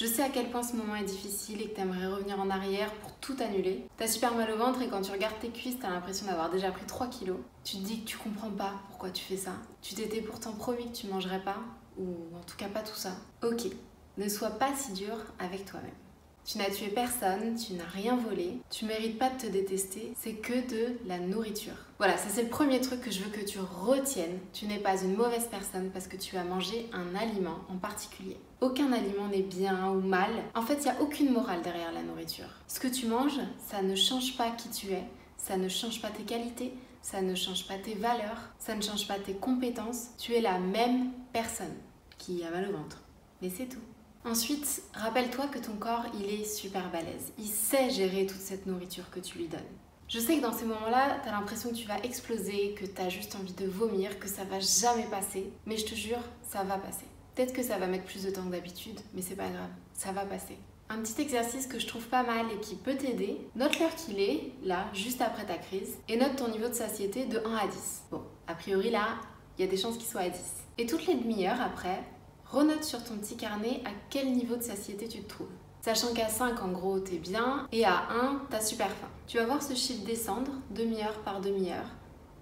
[0.00, 2.92] Je sais à quel point ce moment est difficile et que t'aimerais revenir en arrière
[3.00, 3.84] pour tout annuler.
[3.96, 6.70] T'as super mal au ventre et quand tu regardes tes cuisses, t'as l'impression d'avoir déjà
[6.70, 7.38] pris 3 kilos.
[7.64, 9.50] Tu te dis que tu comprends pas pourquoi tu fais ça.
[9.82, 11.56] Tu t'étais pourtant promis que tu mangerais pas,
[11.98, 13.10] ou en tout cas pas tout ça.
[13.42, 13.62] Ok,
[14.18, 15.90] ne sois pas si dur avec toi-même.
[16.50, 20.32] Tu n'as tué personne, tu n'as rien volé, tu mérites pas de te détester, c'est
[20.32, 21.74] que de la nourriture.
[21.98, 24.38] Voilà, ça c'est le premier truc que je veux que tu retiennes.
[24.54, 28.38] Tu n'es pas une mauvaise personne parce que tu as mangé un aliment en particulier.
[28.62, 30.30] Aucun aliment n'est bien ou mal.
[30.54, 32.48] En fait, il n'y a aucune morale derrière la nourriture.
[32.66, 35.04] Ce que tu manges, ça ne change pas qui tu es,
[35.36, 39.06] ça ne change pas tes qualités, ça ne change pas tes valeurs, ça ne change
[39.06, 40.12] pas tes compétences.
[40.16, 41.76] Tu es la même personne
[42.16, 43.02] qui a mal au ventre.
[43.42, 43.82] Mais c'est tout.
[44.28, 47.32] Ensuite, rappelle-toi que ton corps, il est super balèze.
[47.38, 49.60] Il sait gérer toute cette nourriture que tu lui donnes.
[50.06, 53.00] Je sais que dans ces moments-là, tu as l'impression que tu vas exploser, que tu
[53.00, 55.50] as juste envie de vomir, que ça va jamais passer.
[55.64, 57.06] Mais je te jure, ça va passer.
[57.34, 60.12] Peut-être que ça va mettre plus de temps que d'habitude, mais c'est pas grave, ça
[60.12, 60.58] va passer.
[60.90, 64.20] Un petit exercice que je trouve pas mal et qui peut t'aider, note l'heure qu'il
[64.20, 67.66] est, là, juste après ta crise, et note ton niveau de satiété de 1 à
[67.66, 68.02] 10.
[68.10, 69.20] Bon, a priori là,
[69.56, 70.38] il y a des chances qu'il soit à 10.
[70.76, 72.02] Et toutes les demi-heures après,
[72.50, 75.52] Renote sur ton petit carnet à quel niveau de satiété tu te trouves.
[75.82, 79.08] Sachant qu'à 5, en gros, t'es bien, et à 1, t'as super faim.
[79.26, 81.84] Tu vas voir ce chiffre descendre, demi-heure par demi-heure.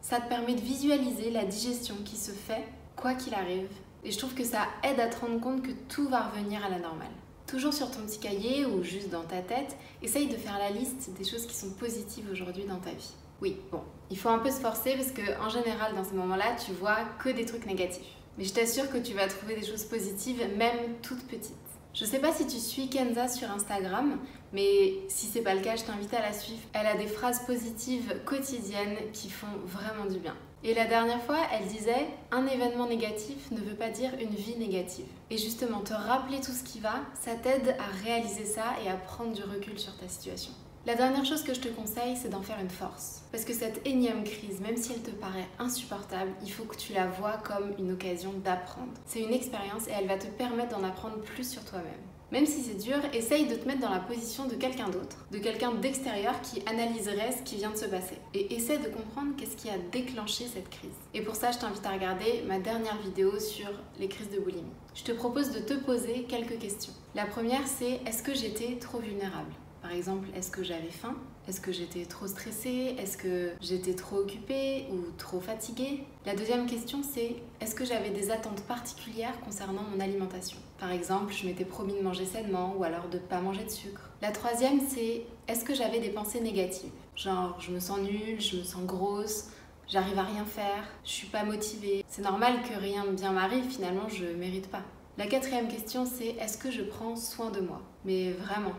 [0.00, 3.68] Ça te permet de visualiser la digestion qui se fait, quoi qu'il arrive.
[4.04, 6.68] Et je trouve que ça aide à te rendre compte que tout va revenir à
[6.68, 7.10] la normale.
[7.48, 11.10] Toujours sur ton petit cahier ou juste dans ta tête, essaye de faire la liste
[11.18, 13.12] des choses qui sont positives aujourd'hui dans ta vie.
[13.40, 16.54] Oui, bon, il faut un peu se forcer parce que en général dans ces moments-là,
[16.64, 18.14] tu vois que des trucs négatifs.
[18.38, 21.54] Mais je t'assure que tu vas trouver des choses positives, même toutes petites.
[21.94, 24.18] Je sais pas si tu suis Kenza sur Instagram,
[24.52, 26.60] mais si c'est pas le cas, je t'invite à la suivre.
[26.74, 30.36] Elle a des phrases positives quotidiennes qui font vraiment du bien.
[30.62, 34.56] Et la dernière fois, elle disait un événement négatif ne veut pas dire une vie
[34.56, 35.06] négative.
[35.30, 38.96] Et justement, te rappeler tout ce qui va, ça t'aide à réaliser ça et à
[38.96, 40.52] prendre du recul sur ta situation.
[40.86, 43.22] La dernière chose que je te conseille, c'est d'en faire une force.
[43.32, 46.92] Parce que cette énième crise, même si elle te paraît insupportable, il faut que tu
[46.92, 48.92] la vois comme une occasion d'apprendre.
[49.04, 51.90] C'est une expérience et elle va te permettre d'en apprendre plus sur toi-même.
[52.30, 55.38] Même si c'est dur, essaye de te mettre dans la position de quelqu'un d'autre, de
[55.38, 58.18] quelqu'un d'extérieur qui analyserait ce qui vient de se passer.
[58.34, 60.94] Et essaie de comprendre qu'est-ce qui a déclenché cette crise.
[61.14, 64.62] Et pour ça, je t'invite à regarder ma dernière vidéo sur les crises de boulimie.
[64.94, 66.92] Je te propose de te poser quelques questions.
[67.16, 69.50] La première, c'est est-ce que j'étais trop vulnérable?
[69.82, 71.16] Par exemple, est-ce que j'avais faim?
[71.48, 72.96] Est-ce que j'étais trop stressée?
[72.98, 76.02] Est-ce que j'étais trop occupée ou trop fatiguée?
[76.24, 80.58] La deuxième question, c'est est-ce que j'avais des attentes particulières concernant mon alimentation?
[80.78, 83.70] Par exemple, je m'étais promis de manger sainement ou alors de ne pas manger de
[83.70, 84.10] sucre.
[84.22, 86.90] La troisième, c'est est-ce que j'avais des pensées négatives?
[87.14, 89.50] Genre, je me sens nulle, je me sens grosse,
[89.88, 92.04] j'arrive à rien faire, je suis pas motivée.
[92.08, 94.82] C'est normal que rien de bien m'arrive, finalement, je mérite pas.
[95.16, 97.80] La quatrième question, c'est est-ce que je prends soin de moi?
[98.04, 98.74] Mais vraiment,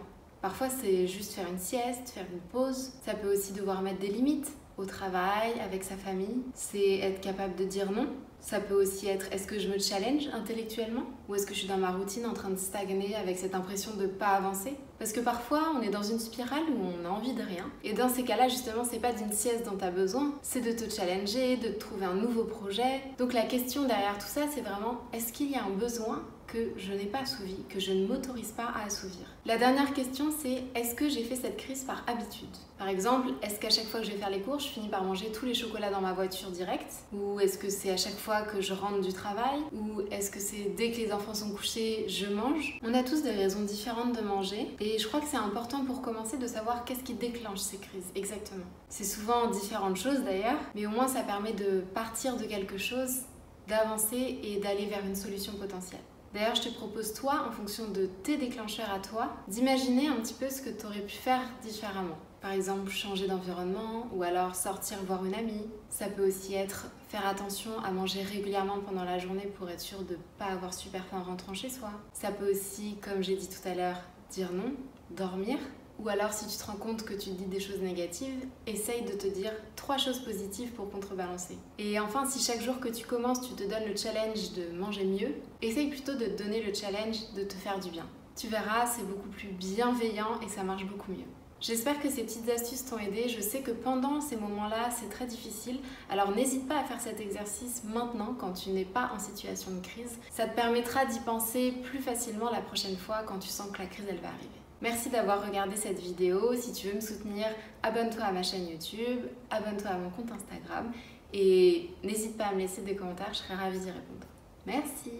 [0.48, 2.94] Parfois, c'est juste faire une sieste, faire une pause.
[3.06, 6.42] Ça peut aussi devoir mettre des limites au travail, avec sa famille.
[6.54, 8.08] C'est être capable de dire non.
[8.40, 11.04] Ça peut aussi être est-ce que je me challenge intellectuellement?
[11.28, 13.92] Ou est-ce que je suis dans ma routine en train de stagner avec cette impression
[13.98, 14.76] de pas avancer?
[15.00, 17.66] Parce que parfois on est dans une spirale où on a envie de rien.
[17.84, 20.72] Et dans ces cas-là, justement, c'est pas d'une sieste dont tu as besoin, c'est de
[20.72, 23.02] te challenger, de trouver un nouveau projet.
[23.18, 26.72] Donc la question derrière tout ça, c'est vraiment est-ce qu'il y a un besoin que
[26.78, 29.26] je n'ai pas assouvi, que je ne m'autorise pas à assouvir.
[29.46, 32.48] La dernière question, c'est est-ce que j'ai fait cette crise par habitude?
[32.78, 35.04] Par exemple, est-ce qu'à chaque fois que je vais faire les cours, je finis par
[35.04, 36.92] manger tous les chocolats dans ma voiture direct?
[37.14, 39.60] Ou est-ce que c'est à chaque fois que je rentre du travail?
[39.74, 42.80] Ou est-ce que c'est dès que les enfants sont couchés, je mange?
[42.84, 46.02] On a tous des raisons différentes de manger et je crois que c'est important pour
[46.02, 48.66] commencer de savoir qu'est-ce qui déclenche ces crises exactement.
[48.90, 53.22] C'est souvent différentes choses d'ailleurs, mais au moins ça permet de partir de quelque chose
[53.68, 56.00] d'avancer et d'aller vers une solution potentielle.
[56.38, 60.36] D'ailleurs, je te propose, toi, en fonction de tes déclencheurs à toi, d'imaginer un petit
[60.36, 62.16] peu ce que tu aurais pu faire différemment.
[62.42, 65.66] Par exemple, changer d'environnement ou alors sortir voir une amie.
[65.90, 70.04] Ça peut aussi être faire attention à manger régulièrement pendant la journée pour être sûr
[70.04, 71.90] de ne pas avoir super faim en rentrant chez soi.
[72.14, 73.98] Ça peut aussi, comme j'ai dit tout à l'heure,
[74.30, 74.74] dire non,
[75.10, 75.58] dormir,
[76.00, 79.14] ou alors, si tu te rends compte que tu dis des choses négatives, essaye de
[79.14, 81.58] te dire trois choses positives pour contrebalancer.
[81.80, 85.06] Et enfin, si chaque jour que tu commences, tu te donnes le challenge de manger
[85.06, 88.06] mieux, essaye plutôt de te donner le challenge de te faire du bien.
[88.36, 91.26] Tu verras, c'est beaucoup plus bienveillant et ça marche beaucoup mieux.
[91.60, 93.28] J'espère que ces petites astuces t'ont aidé.
[93.30, 95.80] Je sais que pendant ces moments-là, c'est très difficile.
[96.08, 99.80] Alors n'hésite pas à faire cet exercice maintenant quand tu n'es pas en situation de
[99.80, 100.20] crise.
[100.30, 103.88] Ça te permettra d'y penser plus facilement la prochaine fois quand tu sens que la
[103.88, 104.62] crise elle va arriver.
[104.82, 106.54] Merci d'avoir regardé cette vidéo.
[106.56, 107.48] Si tu veux me soutenir,
[107.82, 110.92] abonne-toi à ma chaîne YouTube, abonne-toi à mon compte Instagram
[111.34, 114.28] et n'hésite pas à me laisser des commentaires, je serai ravie d'y répondre.
[114.66, 115.12] Merci